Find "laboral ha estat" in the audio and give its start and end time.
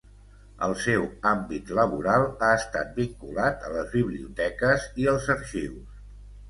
1.81-2.99